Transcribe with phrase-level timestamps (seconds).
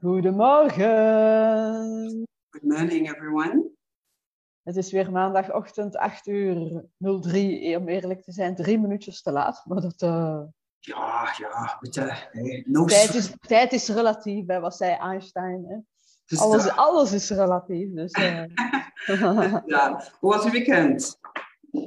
[0.00, 0.86] Goedemorgen.
[2.50, 3.70] Good morning, everyone.
[4.62, 9.62] Het is weer maandagochtend, 8 uur 03, om eerlijk te zijn, drie minuutjes te laat.
[9.64, 10.42] Maar dat, uh...
[10.78, 15.64] Ja, ja, met, uh, no tijd, is, tijd is relatief, hè, wat zei Einstein.
[15.68, 15.76] Hè?
[16.24, 16.76] Dus alles, dat...
[16.76, 17.92] alles is relatief.
[17.92, 18.44] Dus, uh...
[19.66, 20.02] ja.
[20.18, 21.18] Hoe was uw weekend?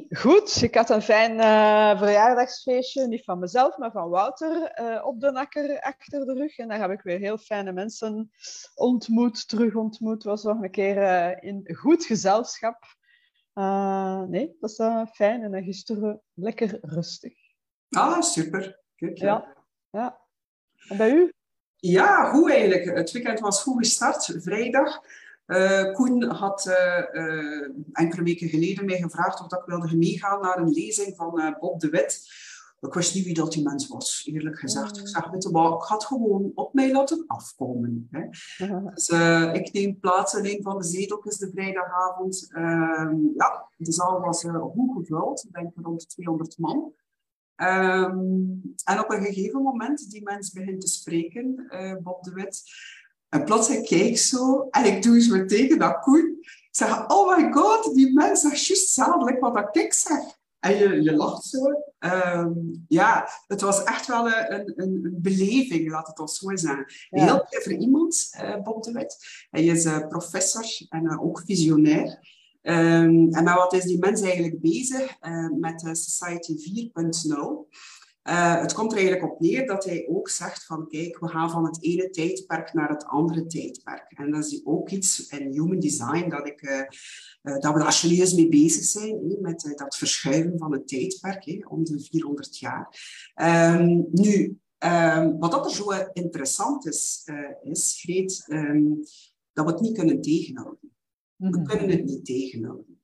[0.10, 5.20] Goed, ik had een fijn uh, verjaardagsfeestje, niet van mezelf, maar van Wouter, uh, op
[5.20, 6.58] de nakker achter de rug.
[6.58, 8.32] En daar heb ik weer heel fijne mensen
[8.76, 10.24] ontmoet, terug ontmoet.
[10.24, 12.84] was nog een keer uh, in goed gezelschap.
[14.28, 17.34] nee, dat was fijn en gisteren lekker rustig.
[17.90, 18.80] Ah, super.
[18.96, 19.56] Kijk, ja.
[19.90, 20.20] ja.
[20.88, 21.34] En bij u?
[21.76, 22.86] Ja, goed eigenlijk.
[22.86, 25.02] Het weekend was goed gestart, vrijdag.
[25.50, 30.58] Uh, Koen had uh, uh, enkele weken geleden mij gevraagd of ik wilde meegaan naar
[30.58, 32.28] een lezing van Bob de Wit.
[32.82, 34.98] Ik wist niet wie dat die mens was, eerlijk gezegd.
[34.98, 38.08] Ik zeg, weet je wat, ik het gewoon op mij laten afkomen.
[38.12, 38.28] Hè.
[38.94, 39.10] Dus
[39.54, 42.50] ik neem plaats in een van de zeteltjes de vrijdagavond.
[42.52, 46.94] Ehm, ja, de zaal was goed gevuld, ik denk rond 200 man.
[47.56, 51.68] Um, en op een gegeven moment, die mens begint te spreken,
[52.04, 52.64] Bob de Wit,
[53.30, 56.38] en plots ik kijk zo en ik doe zo tegen dat Koen.
[56.42, 60.20] Ik zeg, oh my god, die mens zegt juist zadelijk wat dat ik zeg.
[60.60, 61.84] En je, je lacht zo.
[62.00, 66.86] Um, ja, het was echt wel een, een, een beleving, laat het ons zo zijn.
[67.10, 67.24] Ja.
[67.24, 69.18] Heel clever iemand, uh, Bob de Wit.
[69.50, 72.38] Hij is uh, professor en uh, ook visionair.
[72.62, 75.18] Um, en met wat is die mens eigenlijk bezig?
[75.60, 77.78] met Society 4.0.
[78.24, 81.50] Uh, het komt er eigenlijk op neer dat hij ook zegt van kijk, we gaan
[81.50, 84.12] van het ene tijdperk naar het andere tijdperk.
[84.12, 86.78] En dat is ook iets in human design dat, ik, uh,
[87.44, 91.84] uh, dat we daar serieus mee bezig zijn, met dat verschuiven van het tijdperk om
[91.84, 92.98] de 400 jaar.
[93.36, 97.30] Um, nu, um, wat dat er zo interessant is,
[97.64, 99.00] is Greet, um,
[99.54, 100.94] dat we het niet kunnen tegenhouden.
[101.36, 101.66] We mm -hmm.
[101.66, 103.02] kunnen het niet tegenhouden.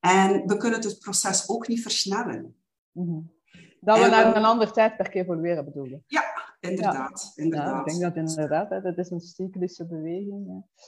[0.00, 2.54] En we kunnen het proces ook niet versnellen.
[2.92, 3.40] Mm -hmm.
[3.84, 6.04] Dat we naar een ander tijdperk evolueren bedoelen.
[6.06, 6.22] Ja,
[6.60, 7.32] inderdaad.
[7.34, 7.42] Ja.
[7.42, 7.74] inderdaad.
[7.74, 10.46] Ja, ik denk dat inderdaad, hè, dat is een cyclische beweging.
[10.46, 10.82] Hè.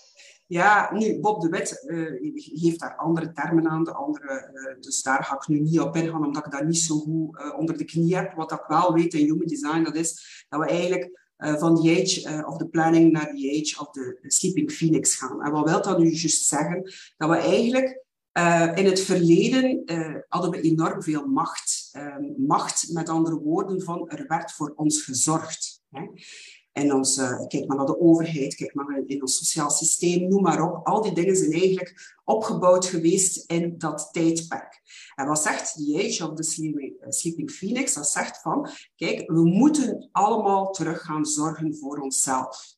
[0.47, 5.03] Ja, nu, Bob de Wit uh, geeft daar andere termen aan, de andere, uh, dus
[5.03, 7.79] daar ga ik nu niet op ingaan, omdat ik dat niet zo goed uh, onder
[7.79, 8.35] de knie heb.
[8.35, 12.47] Wat ik wel weet in Human Design, dat is dat we eigenlijk van the age
[12.47, 15.43] of the planning naar the age of the sleeping phoenix gaan.
[15.43, 16.83] En wat wil dat nu juist zeggen?
[17.17, 18.04] Dat we eigenlijk
[18.39, 21.91] uh, in het verleden uh, hadden we enorm veel macht.
[21.93, 25.83] Uh, macht, met andere woorden, van er werd voor ons gezorgd.
[25.91, 26.07] Hè.
[26.73, 27.17] En ons,
[27.49, 30.87] kijk maar naar de overheid, kijk maar in ons sociaal systeem, noem maar op.
[30.87, 34.81] Al die dingen zijn eigenlijk opgebouwd geweest in dat tijdperk.
[35.15, 36.43] En wat zegt The Age of the
[37.09, 37.95] Sleeping, Phoenix?
[37.95, 42.77] Dat zegt van, kijk, we moeten allemaal terug gaan zorgen voor onszelf.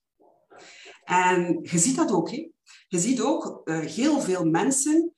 [1.04, 2.50] En je ziet dat ook, hè?
[2.88, 5.15] Je ziet ook heel veel mensen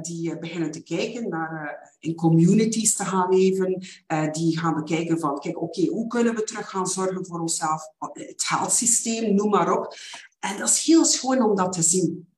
[0.00, 3.86] die beginnen te kijken naar uh, in communities te gaan leven,
[4.32, 7.82] die gaan bekijken van, kijk, oké, okay, hoe kunnen we terug gaan zorgen voor onszelf,
[8.12, 9.94] het geldsysteem, noem maar op.
[10.40, 12.28] En dat is heel schoon om dat te zien.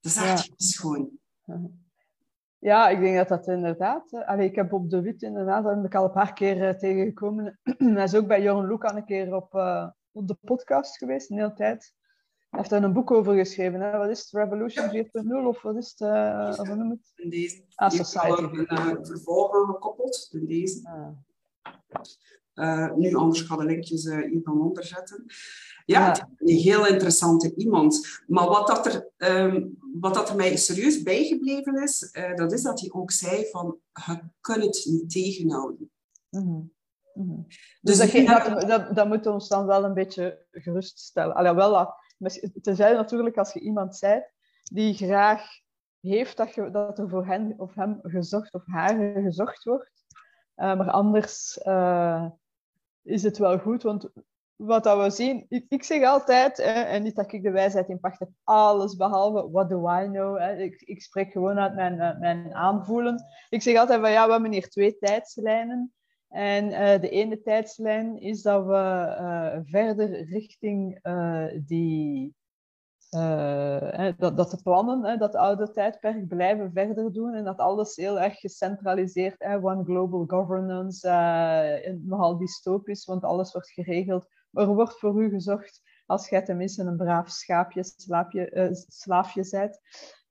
[0.00, 0.44] Dat is echt ja.
[0.44, 1.10] heel schoon.
[2.58, 4.12] Ja, ik denk dat dat inderdaad...
[4.12, 7.58] Allee, ik heb op de Wit inderdaad, daar ben ik al een paar keer tegengekomen.
[7.78, 9.54] Hij is ook bij Joran Luca een keer op,
[10.12, 11.94] op de podcast geweest, een hele tijd.
[12.54, 13.80] Hij heeft daar een boek over geschreven.
[13.80, 13.98] Hè?
[13.98, 14.30] Wat is het?
[14.30, 15.04] Revolution ja.
[15.04, 16.00] 4.0 of wat is het?
[16.00, 17.12] Uh, wat noem het?
[17.14, 17.62] In deze.
[17.74, 18.42] Ah, Society.
[18.42, 20.28] een vervolg gekoppeld.
[20.30, 20.88] In deze.
[20.88, 21.08] Ah.
[22.54, 25.24] Uh, nu, anders ga de linkjes hier dan onder zetten.
[25.86, 26.28] Ja, ja.
[26.38, 28.22] een heel interessante iemand.
[28.26, 32.62] Maar wat dat er, um, wat dat er mij serieus bijgebleven is, uh, dat is
[32.62, 35.90] dat hij ook zei van, je kunt het niet tegenhouden.
[36.30, 36.72] Mm -hmm.
[37.14, 37.46] Mm -hmm.
[37.80, 41.34] Dus, dus dat, dat, dat, dat, moet ons dan wel een beetje geruststellen.
[41.34, 41.94] Allee, wel,
[42.62, 44.32] Tenzij natuurlijk als je iemand bent
[44.62, 45.42] die graag
[46.00, 49.90] heeft dat, je, dat er voor hen of hem gezocht of haar gezocht wordt.
[50.56, 52.26] Uh, maar anders uh,
[53.02, 54.10] is het wel goed, want
[54.56, 58.00] wat dat we zien, ik, ik zeg altijd, en niet dat ik de wijsheid in
[58.00, 60.60] pacht heb, alles behalve what do I know.
[60.60, 63.24] Ik, ik spreek gewoon uit mijn, mijn aanvoelen.
[63.48, 65.94] Ik zeg altijd van ja, we hebben hier twee tijdslijnen.
[66.34, 68.72] En uh, de ene tijdslijn is dat we
[69.20, 72.34] uh, verder richting uh, die.
[74.16, 78.38] dat, dat de plannen, dat oude tijdperk blijven verder doen en dat alles heel erg
[78.38, 81.08] gecentraliseerd, one global governance,
[82.02, 84.26] nogal dystopisch, want alles wordt geregeld.
[84.52, 89.80] Er wordt voor u gezocht als jij tenminste een braaf schaapje, slaapje, slaafje bent.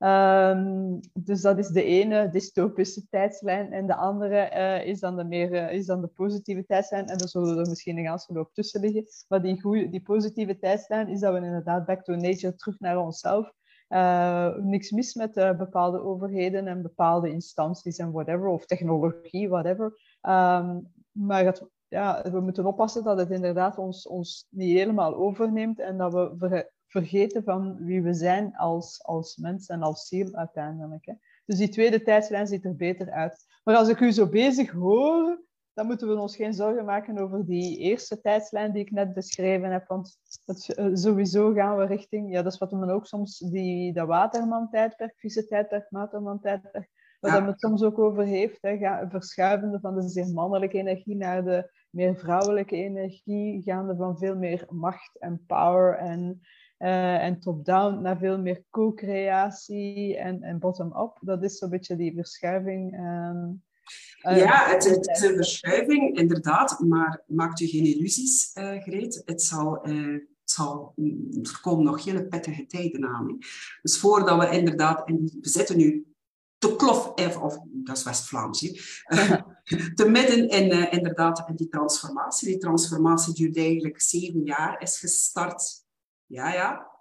[0.03, 3.71] Ehm, dus dat is de ene dystopische tijdslijn.
[3.73, 7.07] En de andere uh, is, dan de meer, uh, is dan de positieve tijdslijn.
[7.07, 9.05] En daar zullen er misschien een ganse loop tussen liggen.
[9.27, 12.97] Maar die, goeie, die positieve tijdslijn is dat we inderdaad back to nature, terug naar
[12.97, 13.51] onszelf.
[13.89, 19.85] Uh, niks mis met bepaalde overheden en bepaalde instanties en whatever, of technologie, whatever.
[20.21, 25.97] Um, maar ja, we moeten oppassen dat het inderdaad ons, ons niet helemaal overneemt en
[25.97, 31.05] dat we vergeten van wie we zijn als, als mens en als ziel uiteindelijk.
[31.05, 31.13] Hè.
[31.45, 33.45] Dus die tweede tijdslijn ziet er beter uit.
[33.63, 35.41] Maar als ik u zo bezig hoor,
[35.73, 39.71] dan moeten we ons geen zorgen maken over die eerste tijdslijn die ik net beschreven
[39.71, 39.87] heb.
[39.87, 44.07] Want eh, sowieso gaan we richting, ja, dat is wat men ook soms die, dat
[44.07, 47.47] waterman-tijdperk, vieze tijdperk, waterman-tijdperk, waar ja.
[47.47, 48.61] het soms ook over heeft.
[48.61, 54.35] Hè, verschuivende van de zeer mannelijke energie naar de meer vrouwelijke energie, gaande van veel
[54.35, 56.41] meer macht en power en
[56.83, 61.17] uh, en top-down naar veel meer co-creatie en, en bottom-up.
[61.21, 62.93] Dat is zo'n beetje die verschuiving.
[62.93, 63.63] Um,
[64.21, 66.79] uh, ja, het, het, is een verschuiving, inderdaad.
[66.79, 69.21] Maar maakt u geen illusies, uh, Greet.
[69.25, 70.93] Het zal, het zal,
[71.41, 73.37] er komen nog hele pittige tijden aan.
[73.81, 75.07] Dus voordat we inderdaad...
[75.07, 76.05] En we zitten nu
[76.57, 77.07] te klof,
[77.39, 78.59] of dat is West-Vlaams,
[79.95, 82.47] te midden in inderdaad in die transformatie.
[82.47, 85.82] Die transformatie duurt eigenlijk zeven jaar, is gestart
[86.25, 86.93] ja, ja,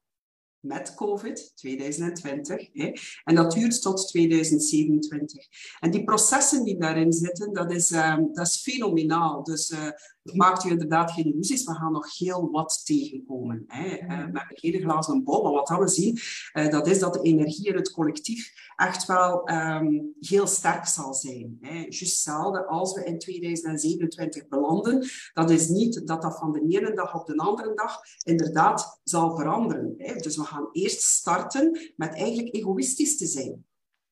[0.62, 2.68] met COVID 2020.
[2.72, 2.92] Hè.
[3.24, 5.46] En dat duurt tot 2027.
[5.80, 9.42] En die processen die daarin zitten, dat is, um, dat is fenomenaal.
[9.42, 9.88] Dus uh,
[10.22, 11.64] maakt u inderdaad geen illusies.
[11.64, 13.64] We gaan nog heel wat tegenkomen.
[13.66, 13.84] Hè.
[13.84, 16.18] Uh, we hebben geen glazen bol, maar wat we zien,
[16.52, 21.14] uh, dat is dat de energie in het collectief echt wel um, heel sterk zal
[21.14, 21.58] zijn.
[21.60, 21.74] Hè.
[21.74, 25.06] Juist hetzelfde als we in 2027 belanden.
[25.32, 29.36] Dat is niet dat dat van de ene dag op de andere dag inderdaad zal
[29.36, 29.94] veranderen.
[29.96, 30.14] Hè.
[30.14, 33.64] Dus we gaan eerst starten met eigenlijk egoïstisch te zijn.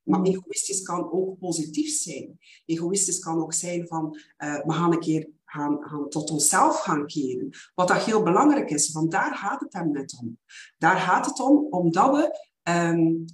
[0.03, 0.27] Maar mm.
[0.27, 2.39] egoïstisch kan ook positief zijn.
[2.67, 7.07] Egoïstisch kan ook zijn van, uh, we gaan een keer gaan, gaan tot onszelf gaan
[7.07, 7.49] keren.
[7.75, 10.39] Wat dat heel belangrijk is, want daar gaat het hem net om.
[10.79, 13.25] Daar gaat het om, omdat we um,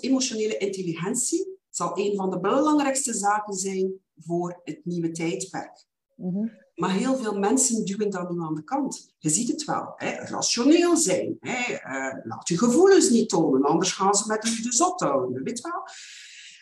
[0.00, 5.86] emotionele intelligentie zal een van de belangrijkste zaken zijn voor het nieuwe tijdperk.
[6.16, 6.50] Mm -hmm.
[6.74, 9.14] Maar heel veel mensen duwen dat nu aan de kant.
[9.18, 9.92] Je ziet het wel.
[9.96, 10.10] Hè?
[10.10, 11.36] Rationeel zijn.
[11.40, 11.72] Hè?
[11.72, 15.42] Uh, laat je gevoelens niet tonen, anders gaan ze met je de zot houden.
[15.42, 15.82] Weet wel?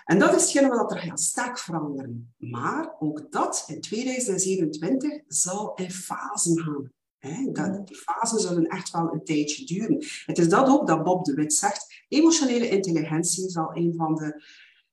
[0.08, 2.34] En dat is hetgene wat er heel sterk veranderen.
[2.36, 6.92] Maar ook dat in 2027 zal in fasen gaan.
[7.52, 10.04] Dat, die fasen zullen echt wel een tijdje duren.
[10.26, 12.04] Het is dat ook dat Bob de Wit zegt.
[12.08, 14.42] Emotionele intelligentie zal een van de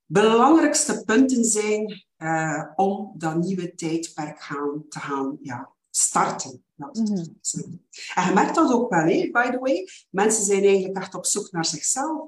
[0.06, 6.64] belangrijkste punten zijn uh, om dat nieuwe tijdperk gaan, te gaan ja, starten.
[6.76, 7.40] Mm -hmm.
[8.16, 9.88] En je merkt dat ook wel, hè, by the way.
[10.10, 12.28] Mensen zijn eigenlijk echt op zoek naar zichzelf.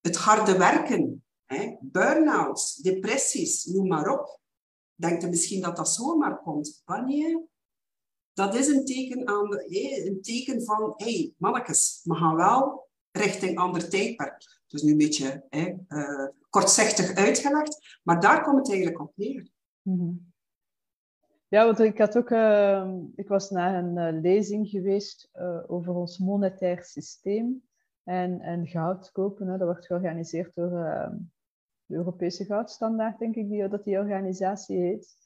[0.00, 1.24] Het harde werken,
[1.80, 4.40] burn-outs, depressies, noem maar op.
[4.94, 6.82] Denkt je misschien dat dat zomaar komt?
[6.84, 7.42] Wanneer?
[8.32, 12.88] Dat is een teken, aan de, een teken van, hé, hey, mannetjes, we gaan wel
[13.10, 14.60] richting ander tijdperk.
[14.66, 19.50] Dus nu een beetje uh, kortzichtig uitgelegd, maar daar komt het eigenlijk op neer.
[19.82, 20.32] Mm
[21.48, 25.94] Ja, want ik had ook, uh, ik was naar een uh, lezing geweest uh, over
[25.94, 27.62] ons monetair systeem
[28.04, 29.46] en, en goud kopen.
[29.46, 29.58] Hè.
[29.58, 31.16] Dat wordt georganiseerd door ehm,
[31.92, 35.20] Europese goudstandaard, denk ik, die, dat die organisatie heet.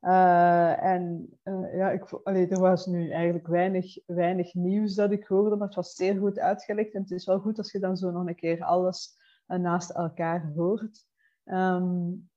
[0.00, 5.56] Uh, en uh, ja, ik, er was nu eigenlijk weinig, weinig nieuws dat ik hoorde,
[5.56, 6.94] maar het was zeer goed uitgelegd.
[6.94, 9.16] En het is wel goed als je dan zo nog een keer alles
[9.48, 11.06] uh, naast elkaar hoort.
[11.44, 12.30] Um,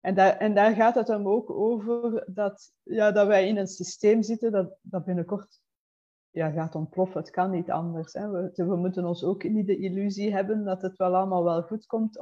[0.00, 3.66] en, daar, en daar gaat het dan ook over dat, ja, dat wij in een
[3.66, 5.60] systeem zitten dat, dat binnenkort
[6.30, 7.20] ja, gaat ontploffen.
[7.20, 8.12] Het kan niet anders.
[8.12, 8.30] Hè.
[8.30, 11.86] We, we moeten ons ook niet de illusie hebben dat het wel allemaal wel goed
[11.86, 12.18] komt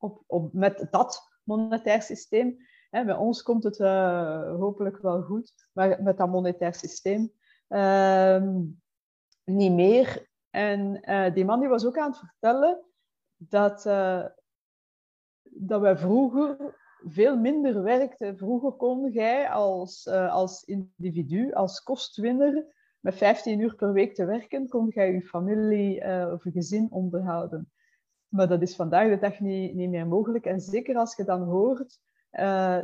[0.00, 2.56] op, op, met dat monetair systeem.
[2.90, 7.32] Hè, bij ons komt het uh, hopelijk wel goed, maar met dat monetair systeem
[7.68, 8.42] uh,
[9.44, 10.28] niet meer.
[10.50, 12.84] En uh, die man die was ook aan het vertellen
[13.36, 14.24] dat, eh,
[15.42, 18.36] dat wij vroeger veel minder werkten.
[18.36, 22.66] Vroeger kon jij als, als individu, als kostwinner,
[23.00, 26.02] met 15 uur per week te werken, kon jij je familie
[26.32, 27.70] of je gezin onderhouden.
[28.30, 30.44] Maar dat is vandaag de dag niet, niet meer mogelijk.
[30.44, 31.98] En zeker als je dan hoort
[32.32, 32.78] uh,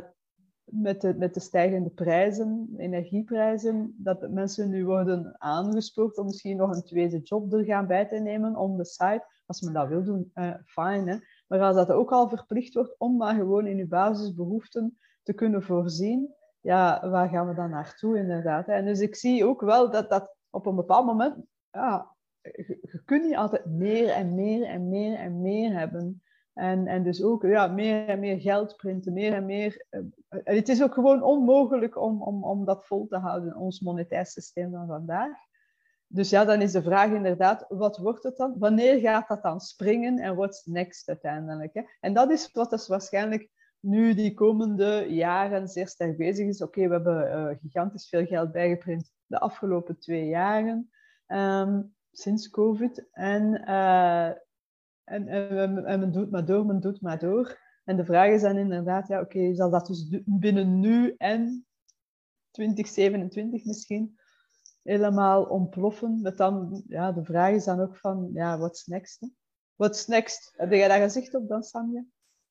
[0.63, 6.75] met, de, met de stijgende prijzen, energieprijzen, dat mensen nu worden aangespoord om misschien nog
[6.75, 9.25] een tweede job er gaan bij te nemen on the side.
[9.45, 11.11] Als men dat wil doen, uh, fine.
[11.11, 11.17] Hè?
[11.47, 15.63] Maar als dat ook al verplicht wordt om maar gewoon in je basisbehoeften te kunnen
[15.63, 18.65] voorzien, ja, waar gaan we dan naartoe inderdaad?
[18.65, 18.73] Hè?
[18.73, 21.35] En dus ik zie ook wel dat dat op een bepaald moment
[21.71, 22.15] ja,
[22.55, 26.21] je, kunt niet altijd meer en meer en meer en meer hebben.
[26.53, 29.85] En, en dus ook ja, meer en meer geld printen, meer en meer.
[29.89, 34.25] Uh, het is ook gewoon onmogelijk om, om, om dat vol te houden, ons monetair
[34.25, 35.37] systeem van vandaag.
[36.07, 38.55] Dus ja, dan is de vraag inderdaad, wat wordt het dan?
[38.59, 41.73] Wanneer gaat dat dan springen en what's next uiteindelijk?
[41.73, 41.81] Hè?
[41.99, 43.49] En dat is wat dus waarschijnlijk
[43.79, 46.61] nu die komende jaren zeer sterk bezig is.
[46.61, 50.91] Oké, we hebben uh, gigantisch veel geld bijgeprint de afgelopen twee jaren,
[51.27, 53.07] um, sinds COVID.
[53.11, 54.27] En, uh,
[55.03, 57.59] en, en, en, men doet maar door, men doet maar door.
[57.83, 61.65] En de vraag is dan inderdaad, ja, oké, zal dat dus binnen nu en
[62.51, 64.19] 2027 misschien
[64.83, 66.21] helemaal ontploffen.
[66.21, 69.27] Met dan, ja, de vraag is dan ook van, ja, what's next?
[69.75, 70.53] What's next?
[70.55, 72.05] Heb jij daar gezicht op dan, Samje?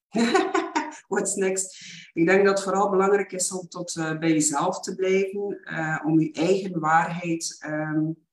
[1.08, 1.76] what's next?
[2.12, 6.02] Ik denk dat het vooral belangrijk is om tot uh, bij jezelf te blijven, uh,
[6.06, 8.25] om je eigen waarheid um,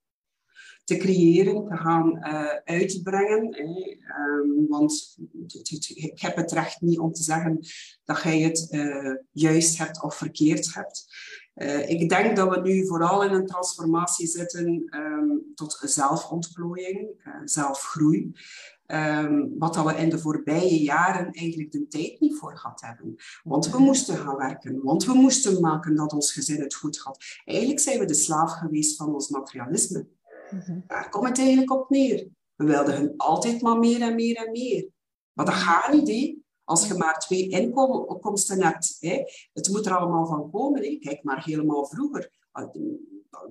[0.84, 3.60] te creëren, te gaan uh, uitbrengen.
[3.60, 5.18] Um, want
[5.96, 7.60] ik heb het recht niet om te zeggen
[8.06, 8.68] dat jij het
[9.32, 11.06] juist hebt of verkeerd hebt.
[11.56, 17.08] Uh, ik denk dat we nu vooral in een transformatie zitten um, tot zelfontplooiing,
[17.46, 18.32] zelfgroei.
[18.88, 23.16] Um, wat dat we in de voorbije jaren eigenlijk de tijd niet voor gehad hebben.
[23.44, 27.24] Want we moesten gaan werken, want we moesten maken dat ons gezin het goed had.
[27.46, 30.08] Eigenlijk zijn we de slaaf geweest van ons materialisme.
[30.88, 32.28] Daar komt het eigenlijk op neer.
[32.56, 34.90] We wilden hun altijd maar meer en meer en meer.
[35.34, 36.42] Maar dat gaat niet, hè?
[36.64, 40.84] Als je maar twee inkomsten hebt, hè, het moet er allemaal van komen.
[40.84, 40.98] Hè.
[41.00, 42.32] Kijk maar helemaal vroeger.
[42.52, 42.74] Ah,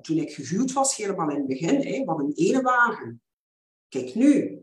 [0.00, 3.23] toen ik gehuwd was, helemaal in het begin, hè, wat een ene wagen.
[3.88, 4.61] Kijk nu.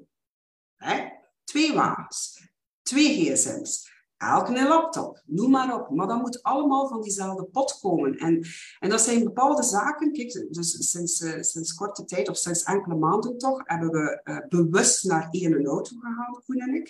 [0.75, 1.09] Hè,
[1.43, 2.49] twee wagens,
[2.81, 5.89] twee gsm's, elk een laptop, noem maar op.
[5.89, 8.17] Maar dat moet allemaal van diezelfde pot komen.
[8.17, 8.45] En,
[8.79, 10.11] en dat zijn bepaalde zaken.
[10.11, 14.37] Kijk, dus sinds, uh, sinds korte tijd, of sinds enkele maanden toch, hebben we uh,
[14.49, 16.87] bewust naar één auto gegaan, Koen en ik.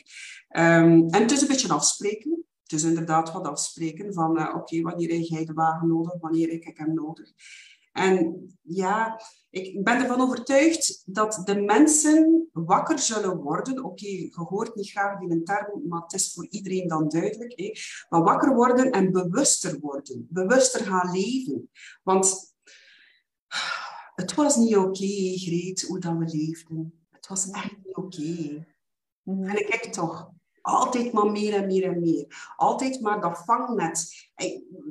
[0.50, 2.44] Um, en het is een beetje afspreken.
[2.66, 6.62] Is inderdaad wat afspreken van, uh, oké, wanneer heb jij de wagen nodig, wanneer heb
[6.62, 7.32] ik hem nodig.
[7.92, 13.77] En ja, ik ben ervan overtuigd dat de mensen wakker zullen worden.
[13.77, 17.53] Oké, okay, je hoort niet graag die term, maar het is voor iedereen dan duidelijk.
[17.56, 17.72] Hè?
[18.10, 20.27] Maar wakker worden en bewuster worden.
[20.29, 21.70] Bewuster gaan leven.
[22.03, 22.56] Want
[24.15, 27.00] het was niet oké, okay, Greet, hoe dat we leefden.
[27.10, 28.06] Het was echt niet oké.
[28.06, 28.68] Okay.
[29.24, 29.44] Mhm.
[29.44, 32.53] En ik kijk toch, altijd maar meer en meer en meer.
[32.56, 34.29] Altijd maar dat vangnet.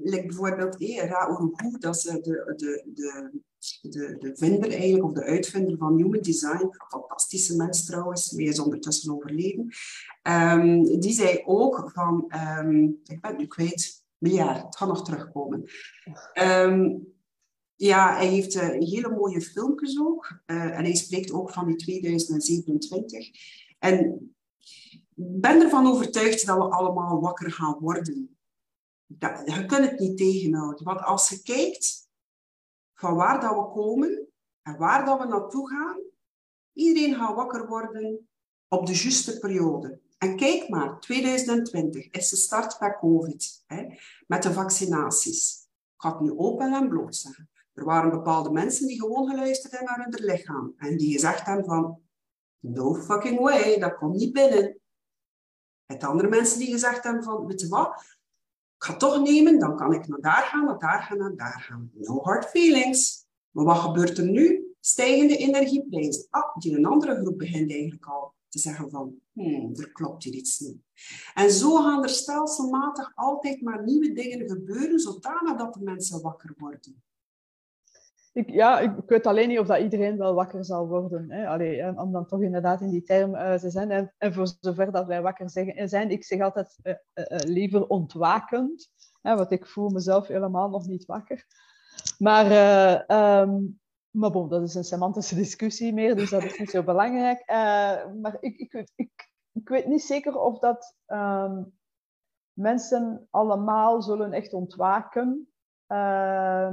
[0.03, 2.21] Like bijvoorbeeld eh, Ra dat is de,
[2.57, 3.41] de, de,
[3.81, 6.71] de, de vinder eigenlijk, of de uitvinder van Human Design.
[6.89, 9.73] Fantastische mens trouwens, die is ondertussen overleden.
[10.23, 15.65] Um, die zei ook van, um, ik ben nu kwijt, miljard, het gaat nog terugkomen.
[16.43, 17.07] Um,
[17.75, 20.41] ja, hij heeft uh, hele mooie filmpjes ook.
[20.47, 23.31] Uh, en hij spreekt ook van die 2027.
[23.79, 24.33] En
[25.15, 28.37] ben ervan overtuigd dat we allemaal wakker gaan worden.
[29.07, 30.85] Dat, je kunt het niet tegenhouden.
[30.85, 32.08] Want als je kijkt
[32.99, 34.29] van waar dat we komen
[34.63, 36.01] en waar dat we naartoe gaan,
[36.73, 38.29] iedereen gaat wakker worden
[38.69, 40.01] op de juiste periode.
[40.19, 43.87] En kijk maar, 2020 is de start bij COVID, hè,
[44.27, 45.67] met de vaccinaties.
[45.95, 47.51] Ik ga het nu open en bloot zeggen.
[47.73, 50.75] Er waren bepaalde mensen die gewoon geluisterd hebben naar hun lichaam.
[50.77, 52.01] En die gezegd hebben van,
[52.59, 54.81] no fucking way, dat komt niet binnen.
[55.87, 58.18] Het andere mensen die gezegd hebben van, weet wat,
[58.79, 61.65] ik ga toch nemen, dan kan ik naar daar gaan, naar daar gaan, naar daar
[61.69, 61.91] gaan.
[61.95, 63.27] No hard feelings.
[63.51, 64.75] Maar wat gebeurt er nu?
[64.81, 66.27] Stijgende energieprijzen.
[66.31, 70.35] Ah, die een andere groep begint eigenlijk al te zeggen van, hmm, er klopt hier
[70.35, 70.77] iets niet.
[71.35, 76.55] En zo gaan er stelselmatig altijd maar nieuwe dingen gebeuren, zodanig dat de mensen wakker
[76.59, 77.03] worden.
[78.33, 81.31] Ik, ja, ik, weet alleen niet of dat iedereen wel wakker zal worden.
[81.31, 81.91] Hè.
[81.91, 83.91] Om dan toch inderdaad in die term uh, te zijn.
[83.91, 86.95] En, en, voor zover dat wij wakker zijn, ik zeg altijd uh,
[87.29, 88.91] liever ontwakend.
[89.21, 91.47] Hè, want ik voel mezelf helemaal nog niet wakker.
[92.19, 92.47] Maar,
[93.41, 93.81] um,
[94.11, 97.47] maar bon, dat is een semantische discussie meer, dus dat is niet zo belangrijk.
[98.21, 101.79] maar ik, ik, ik, ik, weet niet zeker of dat um,
[102.53, 105.49] mensen allemaal zullen echt ontwaken.
[105.89, 106.73] Uh,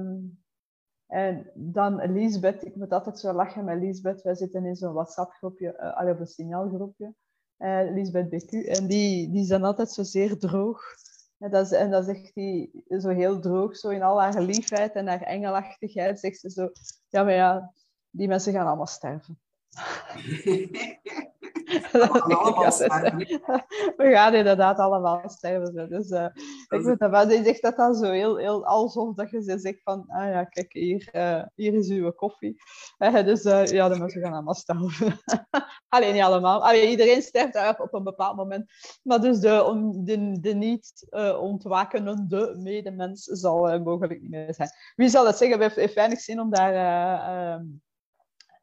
[1.07, 4.21] en dan Lisbeth, ik moet altijd zo lachen met Lisbeth.
[4.21, 7.13] Wij zitten in zo'n WhatsApp-groepje, uh, op een signaalgroepje.
[7.57, 8.67] Uh, Lisbeth BQ.
[8.67, 10.81] En die, die zijn altijd zo zeer droog.
[11.37, 12.69] En dat, en dat zegt hij
[12.99, 16.19] zo heel droog, zo in al haar liefheid en haar engelachtigheid.
[16.19, 16.69] Zegt ze zo,
[17.09, 17.73] ja, maar ja,
[18.09, 19.39] die mensen gaan allemaal sterven.
[21.91, 23.17] Allemaal sterven.
[23.97, 25.89] We gaan inderdaad allemaal sterven.
[25.89, 26.25] Dus uh,
[26.67, 29.59] ik vind dat wel, je zegt dat dan zo heel, heel alsof dat je ze
[29.59, 32.55] zegt van, ah ja, kijk, hier, uh, hier is uw koffie.
[32.99, 35.19] Uh, dus ja, de mensen gaan allemaal sterven.
[35.89, 36.65] Alleen niet allemaal.
[36.65, 38.71] Allee, iedereen sterft op een bepaald moment.
[39.03, 41.07] Maar dus de, de, de niet
[41.39, 44.69] ontwakenende medemens zal mogelijk niet meer zijn.
[44.95, 45.61] Wie zal het zeggen?
[45.61, 47.65] Het heeft weinig zin om daar ehm,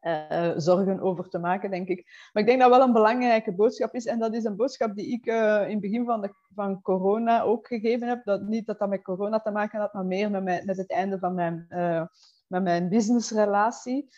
[0.03, 2.29] uh, zorgen over te maken, denk ik.
[2.33, 4.05] Maar ik denk dat wel een belangrijke boodschap is.
[4.05, 7.41] En dat is een boodschap die ik uh, in het begin van, de, van corona
[7.41, 8.23] ook gegeven heb.
[8.23, 10.91] Dat, niet dat dat met corona te maken had, maar meer met, mijn, met het
[10.91, 12.05] einde van mijn, uh,
[12.47, 14.09] met mijn businessrelatie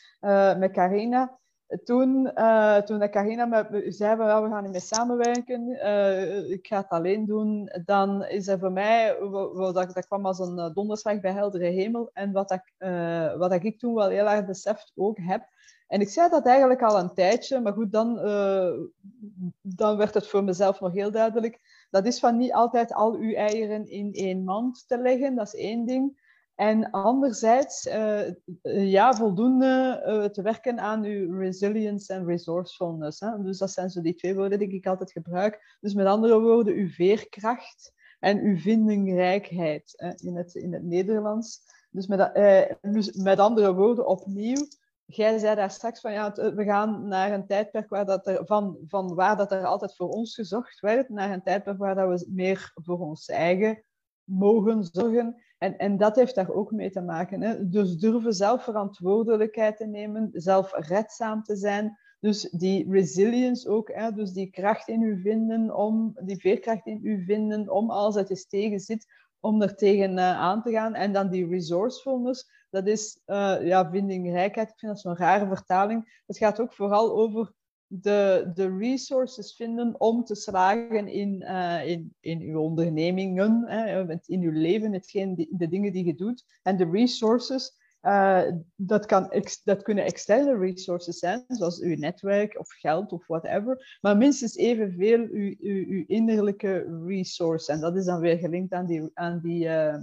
[0.57, 1.39] met Carina.
[1.83, 2.31] Toen,
[2.85, 5.69] toen dat Carina me zei, we gaan niet meer samenwerken,
[6.51, 9.17] ik ga het alleen doen, dan is er voor mij,
[9.55, 12.09] dat, dat kwam als een donderslag bij heldere hemel.
[12.13, 12.73] En wat, ik,
[13.37, 15.47] wat ik toen wel heel erg beseft ook heb,
[15.87, 18.73] en ik zei dat eigenlijk al een tijdje, maar goed, dan, uh,
[19.61, 21.59] dan werd het voor mezelf nog heel duidelijk.
[21.89, 25.55] Dat is van niet altijd al uw eieren in één mand te leggen, dat is
[25.55, 26.23] één ding.
[26.55, 28.29] En anderzijds, uh,
[28.91, 33.19] ja, voldoende uh, te werken aan uw resilience en resourcefulness.
[33.19, 33.41] Hè?
[33.43, 35.77] Dus dat zijn zo die twee woorden die ik altijd gebruik.
[35.79, 41.61] Dus met andere woorden, uw veerkracht en uw vindingrijkheid hè, in, het, in het Nederlands.
[41.89, 42.33] Dus met,
[42.81, 44.67] dus met andere woorden, opnieuw,
[45.05, 48.77] jij zei daar straks van ja, we gaan naar een tijdperk waar dat er, van,
[48.87, 52.31] van waar dat er altijd voor ons gezocht werd, naar een tijdperk waar dat we
[52.31, 53.83] meer voor ons eigen
[54.23, 55.43] mogen zorgen.
[55.65, 57.41] En, en dat heeft daar ook mee te maken.
[57.41, 57.69] Hè?
[57.69, 61.97] Dus durven zelf verantwoordelijkheid te nemen, zelf redzaam te zijn.
[62.19, 64.11] Dus die resilience ook, hè?
[64.11, 68.29] dus die kracht in u vinden om, die veerkracht in u vinden om als het
[68.29, 69.05] eens tegen zit,
[69.39, 70.93] om er tegen uh, aan te gaan.
[70.93, 74.69] En dan die resourcefulness, dat is uh, ja, vindingrijkheid.
[74.69, 76.21] Ik vind dat zo'n rare vertaling.
[76.25, 77.51] Het gaat ook vooral over
[77.87, 84.41] de, de resources vinden om te slagen in, uh, in, in uw ondernemingen, hè, in
[84.41, 86.59] uw leven, hetgeen, de dingen die je doet.
[86.63, 88.41] En de resources, uh,
[88.75, 89.31] dat, kan,
[89.63, 95.19] dat kunnen externe resources zijn, zoals uw netwerk of geld of whatever, maar minstens evenveel
[95.19, 97.71] uw, uw, uw innerlijke resource.
[97.71, 99.97] En dat is dan weer gelinkt aan die, aan die uh,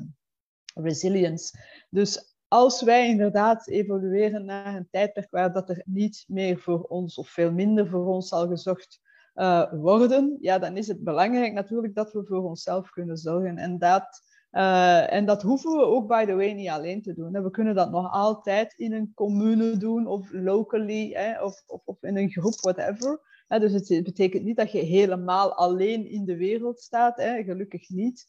[0.74, 1.58] resilience.
[1.90, 7.18] Dus als wij inderdaad evolueren naar een tijdperk waar dat er niet meer voor ons
[7.18, 9.00] of veel minder voor ons zal gezocht
[9.34, 13.58] uh, worden, ja, dan is het belangrijk natuurlijk dat we voor onszelf kunnen zorgen.
[13.58, 14.22] En dat,
[14.52, 17.42] uh, en dat hoeven we ook, by the way, niet alleen te doen.
[17.42, 22.02] We kunnen dat nog altijd in een commune doen of locally hè, of, of, of,
[22.02, 23.20] in een groep, whatever.
[23.48, 28.26] dus het betekent niet dat je helemaal alleen in de wereld staat, hè, gelukkig niet.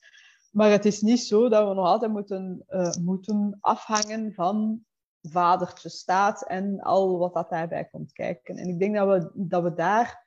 [0.54, 4.86] Maar het is niet zo dat we nog altijd moeten, uh, moeten afhangen van
[5.22, 8.58] vadertje staat en al wat dat daarbij komt kijken.
[8.58, 10.26] En ik denk dat we, dat we daar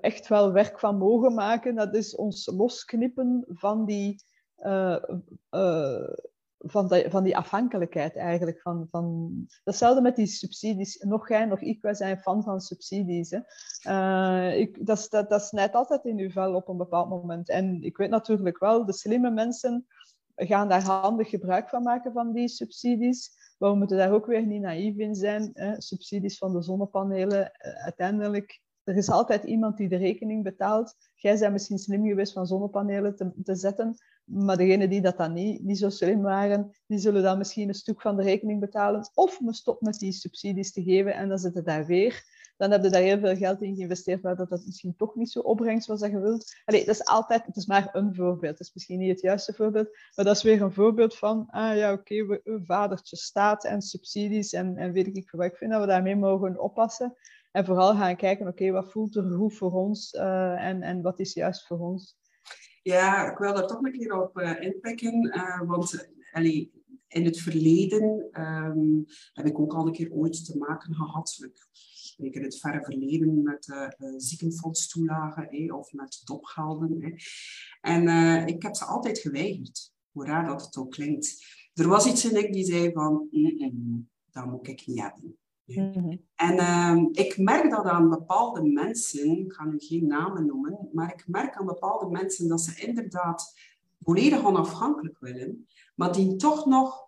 [0.00, 1.74] echt wel werk van mogen maken.
[1.74, 4.24] Dat is ons losknippen van die,
[4.58, 5.02] uh,
[5.50, 6.12] uh,
[6.66, 8.60] van, die, van die afhankelijkheid eigenlijk.
[8.60, 9.32] Van, van...
[9.64, 10.98] Hetzelfde met die subsidies.
[11.00, 13.30] Nog jij, nog ik, wij zijn fan van subsidies.
[13.30, 13.40] Hè.
[13.88, 17.48] Uh, ik, dat, dat, dat snijdt altijd in uw vel op een bepaald moment.
[17.48, 19.86] En ik weet natuurlijk wel, de slimme mensen
[20.34, 23.30] gaan daar handig gebruik van maken van die subsidies.
[23.58, 25.50] Maar we moeten daar ook weer niet naïef in zijn.
[25.52, 25.80] Hè.
[25.80, 30.94] Subsidies van de zonnepanelen, uh, uiteindelijk er is altijd iemand die de rekening betaalt.
[31.14, 35.32] Jij bent misschien slim geweest van zonnepanelen te, te zetten, maar degenen die dat dan
[35.32, 39.10] niet, niet zo slim waren, die zullen dan misschien een stuk van de rekening betalen.
[39.14, 42.24] Of me stop met die subsidies te geven en dan zitten daar weer.
[42.56, 45.30] Dan heb je daar heel veel geld in geïnvesteerd, maar dat dat misschien toch niet
[45.30, 46.54] zo opbrengt zoals dat je wilt.
[46.64, 48.58] Allee, dat is altijd, het is maar een voorbeeld.
[48.58, 51.76] Het is misschien niet het juiste voorbeeld, maar dat is weer een voorbeeld van, ah
[51.76, 55.48] ja, oké, okay, vadertje staat en subsidies en, en weet ik veel wat.
[55.50, 57.16] Ik vind dat we daarmee mogen oppassen.
[57.56, 61.20] En vooral gaan kijken, oké, wat voelt er goed voor ons uh, en, en wat
[61.20, 62.16] is juist voor ons.
[62.82, 65.26] Ja, ik wil daar toch een keer op uh, inpikken.
[65.26, 70.58] Uh, want allee, in het verleden um, heb ik ook al een keer ooit te
[70.58, 71.38] maken gehad.
[72.16, 77.00] Ik, in het verre verleden met ziekenfondstoelagen eh, of met topgelden.
[77.00, 77.12] Eh.
[77.80, 81.44] En ik heb ze altijd geweigerd, hoe raar dat het ook klinkt.
[81.74, 85.38] Er was iets in ik die zei van, -mm, dat moet ik niet hebben.
[85.66, 86.16] Mhm.
[86.34, 91.12] En uh, ik merk dat aan bepaalde mensen, ik ga nu geen namen noemen, maar
[91.12, 93.54] ik merk aan bepaalde mensen dat ze inderdaad
[94.02, 97.04] volledig onafhankelijk willen, maar die toch nog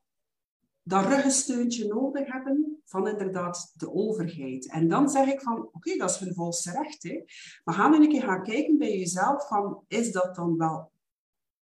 [0.82, 4.70] dat ruggensteuntje nodig hebben van inderdaad de overheid.
[4.70, 7.02] En dan zeg ik van, oké, dat is hun volste recht.
[7.02, 7.22] Hè.
[7.64, 10.92] Maar ga nu een keer gaan kijken bij jezelf van, is dat dan wel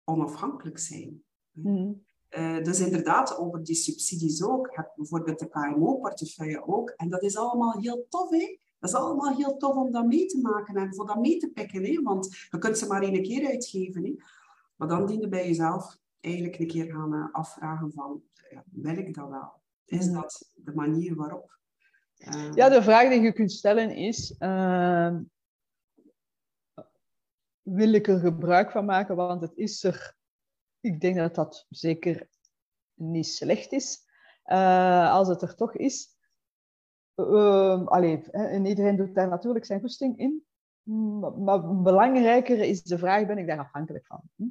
[0.05, 1.23] onafhankelijk zijn?
[1.51, 2.03] Mm
[2.39, 4.67] uh, dus inderdaad, over die subsidies ook.
[4.67, 6.91] Je hebt bijvoorbeeld de KMO-portefeuille ook.
[6.91, 8.59] En dat is allemaal heel tof, hè?
[8.79, 11.51] Dat is allemaal heel tof om dat mee te maken en voor dat mee te
[11.51, 11.85] pikken.
[11.85, 12.03] Hè?
[12.03, 14.05] Want je kunt ze maar één keer uitgeven.
[14.05, 14.15] Hè?
[14.77, 18.97] Maar dan dien je bij jezelf eigenlijk een keer gaan uh, afvragen van, ja, wil
[18.97, 19.53] ik dat wel?
[19.85, 20.15] Is mm.
[20.15, 21.59] dat de manier waarop?
[22.19, 25.17] Uh, ja, de vraag die je kunt stellen is, uh,
[27.63, 29.17] wil ik er gebruik van maken?
[29.17, 30.17] Want het is er,
[30.83, 32.29] ik denk dat dat zeker
[32.95, 34.11] niet slecht is.
[34.47, 36.17] Uh, als het er toch is,
[37.17, 37.95] uh,
[38.33, 40.45] en iedereen doet daar natuurlijk zijn goesting in.
[41.39, 44.23] Maar belangrijker is de vraag, ben ik daar afhankelijk van?
[44.37, 44.45] Hm?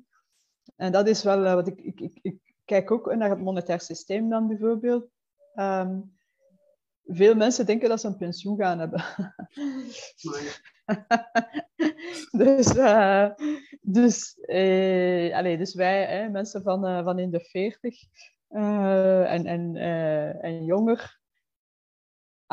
[0.75, 3.79] En dat is wel uh, wat ik, ik, ik, ik, kijk ook naar het monetair
[3.79, 5.09] systeem dan bijvoorbeeld.
[5.55, 6.17] Um,
[7.05, 9.03] veel mensen denken dat ze een pensioen gaan hebben.
[12.43, 13.29] dus, uh,
[13.81, 17.99] dus, uh, allez, dus wij, hè, mensen van, uh, van in de 40
[18.47, 19.75] en, en,
[20.41, 21.19] en jonger,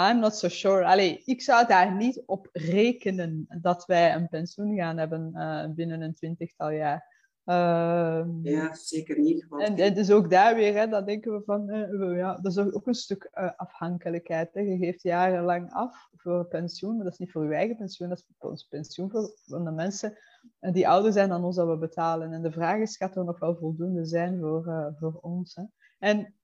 [0.01, 0.85] I'm not so sure.
[0.85, 5.33] Allee, ik zou daar niet op rekenen dat wij een pensioen gaan hebben
[5.75, 7.18] binnen een twintigtal jaar.
[7.49, 9.47] Ehm, ja, zeker niet.
[9.51, 12.59] En, en dus ook daar weer, hè, dan denken we van, uh, ja, dat is
[12.59, 14.55] ook een stuk uh, afhankelijkheid.
[14.55, 14.61] Hè.
[14.61, 18.19] Je geeft jarenlang af voor pensioen, maar dat is niet voor je eigen pensioen, dat
[18.19, 20.19] is voor ons pensioen voor, voor de mensen
[20.61, 22.33] die ouder zijn dan ons dat we betalen.
[22.33, 25.55] En de vraag is, gaat er nog wel voldoende zijn voor, voor ons?
[25.55, 25.65] Hè?
[25.99, 26.35] En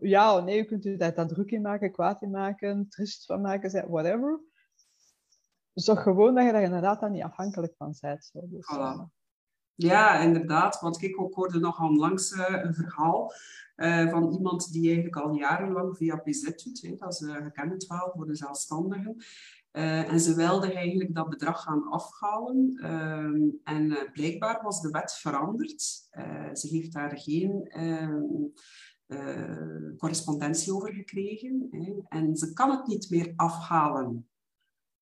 [0.00, 3.24] ja of nee, je kunt u daar dan druk in maken, kwaad in maken, trist
[3.24, 4.40] van maken, whatever.
[5.72, 8.24] Zorg gewoon dat je daar inderdaad dan niet afhankelijk van bent.
[8.24, 8.40] Zo.
[8.48, 9.19] Dus, voilà.
[9.82, 10.80] Ja, inderdaad.
[10.80, 13.32] Want ik ook hoorde nog onlangs uh, een verhaal
[13.76, 16.82] uh, van iemand die eigenlijk al jarenlang via PZ doet.
[16.82, 16.94] Hè.
[16.96, 19.16] Dat is uh, gekend wel voor de zelfstandigen.
[19.72, 22.78] en ze wilden eigenlijk dat bedrag gaan afhalen.
[22.82, 25.80] Ehm, en blijkbaar was de wet veranderd.
[26.52, 28.22] ze heeft daar geen ehm,
[29.96, 31.68] correspondentie over gekregen.
[31.70, 32.18] Hè.
[32.18, 34.28] En ze kan het niet meer afhalen.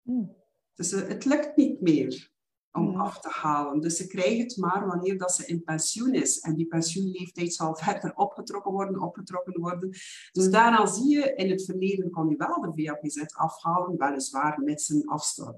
[0.03, 0.37] Hmm.
[0.75, 2.37] Dus het lukt niet meer
[2.73, 3.01] om mm.
[3.01, 3.81] af te halen.
[3.81, 6.39] Dus ze krijgen het maar wanneer dat ze in pensioen is.
[6.39, 9.91] En die pensioenleeftijd zal verder opgetrokken worden, opgetrokken worden.
[10.33, 14.89] Dus daarna zie je, in het verleden kon je wel de VAPZ afhalen, weliswaar met
[14.89, 15.05] een,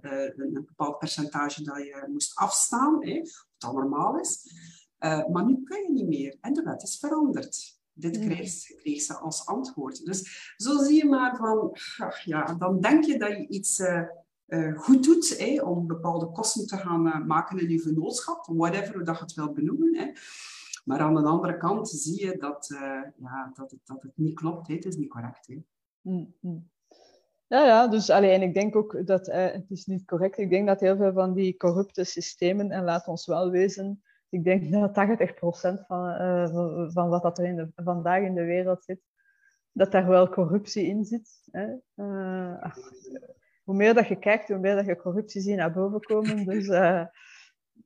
[0.02, 4.52] uh, een bepaald percentage dat je moest afstaan, hè, wat dan normaal is.
[4.98, 7.78] Uh, maar nu kun je niet meer en de wet is veranderd.
[7.92, 8.28] Dit mm.
[8.28, 10.04] kreeg ze, kreeg ze als antwoord.
[10.04, 14.02] Dus zo zie je maar van, ach ja, dan denk je dat je iets uh,
[14.50, 19.04] uh, goed doet hè, om bepaalde kosten te gaan uh, maken in je vennootschap, whatever
[19.04, 19.96] dat je het wil benoemen.
[19.96, 20.12] Hè.
[20.84, 24.34] Maar aan de andere kant zie je dat, uh, ja, dat, het, dat het niet
[24.34, 24.68] klopt.
[24.68, 24.74] Hè.
[24.74, 25.46] Het is niet correct.
[25.46, 25.62] Hè.
[26.00, 26.70] Mm -hmm.
[27.46, 30.38] Ja, ja, dus alleen ik denk ook dat het is niet correct.
[30.38, 34.44] Ik denk dat heel veel van die corrupte systemen, en laat ons wel wezen, ik
[34.44, 39.00] denk dat 80% van, van wat dat er in de, vandaag in de wereld zit,
[39.72, 41.48] dat daar wel corruptie in zit.
[41.50, 41.66] Hè.
[43.70, 46.44] Hoe meer dat je kijkt, hoe meer dat je corruptie ziet naar boven komen.
[46.44, 47.04] Dus, uh,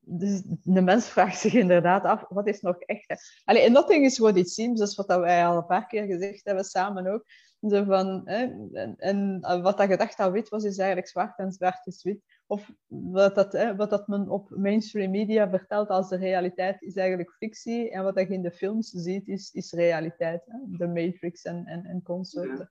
[0.00, 3.42] dus de mens vraagt zich inderdaad af, wat is nog echt?
[3.44, 6.06] Allee, en nothing is what it seems, dat is wat wij al een paar keer
[6.06, 7.24] gezegd hebben, samen ook.
[7.68, 8.48] Zo van, hè,
[8.96, 12.20] en, wat dat gedacht dat wit was, is eigenlijk zwart en zwart is wit.
[12.46, 16.96] Of wat dat, hè, wat dat men op mainstream media vertelt als de realiteit, is
[16.96, 17.90] eigenlijk fictie.
[17.90, 20.42] En wat dat je in de films ziet, is, is realiteit.
[20.46, 20.58] Hè?
[20.66, 22.70] De Matrix en, en, en consorten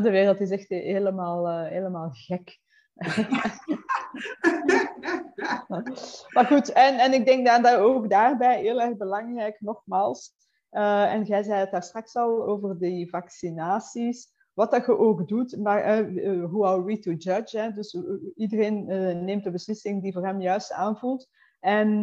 [0.00, 2.58] de wereld is echt helemaal, uh, helemaal gek.
[6.34, 10.32] maar goed, en, en ik denk dat, dat ook daarbij heel erg belangrijk, nogmaals,
[10.70, 15.28] uh, en jij zei het daar straks al over die vaccinaties, wat dat je ook
[15.28, 17.58] doet, maar uh, who are we to judge?
[17.58, 17.72] Hè?
[17.72, 17.96] Dus
[18.36, 18.84] iedereen
[19.24, 21.28] neemt de beslissing die voor hem juist aanvoelt.
[21.60, 22.00] En,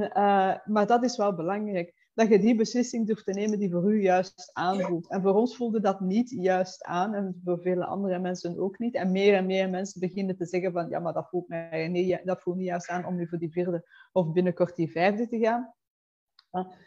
[0.66, 4.02] maar dat is wel belangrijk dat je die beslissing durft te nemen die voor u
[4.02, 5.10] juist aanvoelt.
[5.10, 8.96] En voor ons voelde dat niet juist aan en voor vele andere mensen ook niet.
[8.96, 12.22] En meer en meer mensen beginnen te zeggen van ja, maar dat voelt mij niet,
[12.24, 15.40] dat voelt niet juist aan om nu voor die vierde of binnenkort die vijfde te
[15.40, 15.74] gaan.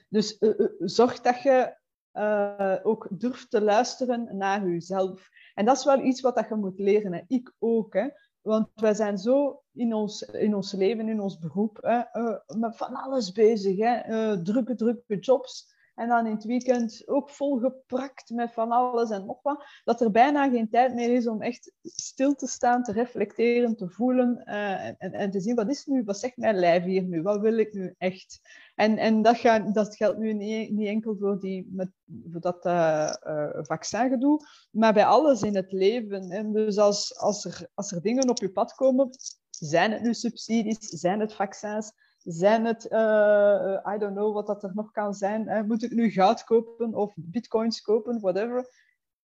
[0.08, 1.76] Dus uh, uh, zorg dat je
[2.12, 5.28] uh, ook durft te luisteren naar jezelf.
[5.54, 7.12] En dat is wel iets wat dat je moet leren.
[7.12, 7.20] Hè.
[7.26, 7.94] Ik ook.
[7.94, 8.08] Hè.
[8.42, 12.94] Want wij zijn zo in ons, in ons leven, in ons beroep, uh, met van
[12.94, 13.76] alles bezig.
[13.76, 14.08] Hè?
[14.08, 15.70] Uh, drukke, drukke jobs.
[15.94, 19.64] En dan in het weekend ook volgeprakt met van alles en nog wat.
[19.84, 23.88] Dat er bijna geen tijd meer is om echt stil te staan, te reflecteren, te
[23.88, 27.22] voelen uh, en, en, te zien wat is nu, wat zegt mijn lijf hier nu,
[27.22, 28.40] wat wil ik nu echt.
[28.82, 29.40] En, en dat,
[29.72, 31.90] dat geldt nu niet, enkel voor, die, met,
[32.30, 36.30] voor dat uh, uh, vaccingedoe, maar bij alles in het leven.
[36.30, 39.08] En dus als, als, er, als er dingen op je pad komen,
[39.50, 44.62] zijn het nu subsidies, zijn het vaccins, zijn het, uh, I don't know wat dat
[44.62, 45.48] er nog kan zijn.
[45.48, 45.62] Hè?
[45.62, 48.68] Moet ik nu goud kopen of bitcoins kopen, whatever.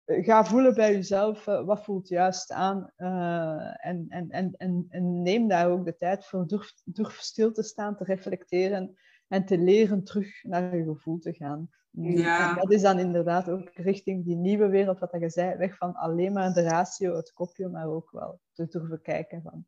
[0.06, 2.92] ga voelen bij jezelf, wat voelt juist aan.
[2.96, 6.48] en, en, en, en, en, neem daar ook de tijd voor.
[6.48, 8.98] Durf, durf stil te staan, te reflecteren
[9.30, 11.70] en te leren terug naar je gevoel te gaan.
[11.92, 12.50] Ja.
[12.50, 15.94] En dat is dan inderdaad ook richting die nieuwe wereld, wat je zei, weg van
[15.96, 19.66] alleen maar de ratio, het kopje, maar ook wel te durven kijken van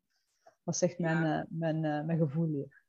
[0.62, 2.82] wat zegt mijn, uh, mijn, uh, mijn gevoel hier.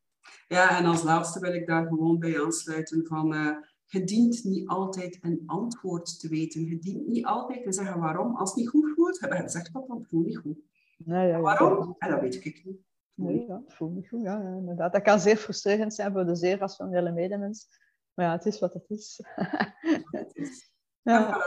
[0.47, 4.67] Ja, en als laatste wil ik daar gewoon bij aansluiten van uh, je dient niet
[4.67, 6.65] altijd een antwoord te weten.
[6.65, 8.35] Je dient niet altijd te zeggen waarom.
[8.35, 10.59] Als het niet goed voelt, hebben je gezegd dat dan voelt niet goed.
[10.97, 11.95] Nee, ja, waarom?
[11.97, 12.77] En dat weet ik niet.
[13.13, 14.21] Nee, ja, voelt niet goed.
[14.21, 14.93] Ja, inderdaad.
[14.93, 17.67] Dat kan zeer frustrerend zijn voor de zeer rationele medemens.
[18.13, 19.21] Maar ja, het is wat het is.
[21.01, 21.41] ja.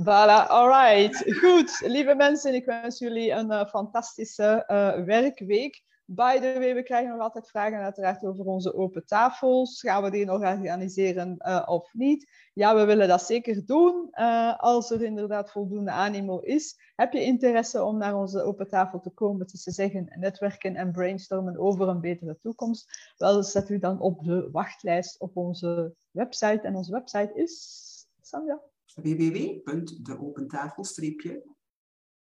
[0.00, 1.34] Voilà, alright.
[1.38, 5.82] Goed, lieve mensen, ik wens jullie een uh, fantastische uh, werkweek.
[6.06, 9.80] By the way, we krijgen nog altijd vragen uiteraard over onze open tafels.
[9.80, 12.30] Gaan we die nog organiseren uh, of niet?
[12.52, 14.08] Ja, we willen dat zeker doen.
[14.12, 16.92] Uh, als er inderdaad voldoende animo is.
[16.96, 19.46] Heb je interesse om naar onze open tafel te komen?
[19.46, 23.12] te zeggen netwerken en brainstormen over een betere toekomst.
[23.16, 26.60] Wel, zet u dan op de wachtlijst op onze website.
[26.60, 28.60] En onze website is, Sandra?
[28.94, 30.84] www.deopentafel-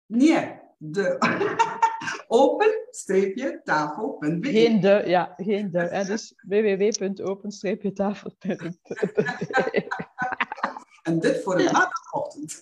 [0.05, 1.17] Nee, de
[2.27, 4.49] open-tafel.be.
[4.49, 5.79] Geen de, ja, geen de.
[5.79, 8.73] En dus www.open-tafel.be.
[11.03, 12.59] En dit voor een maandagochtend.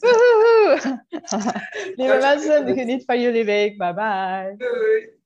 [1.95, 3.77] Lieve mensen, geniet van jullie week.
[3.77, 4.55] Bye bye.
[4.57, 5.17] Doei.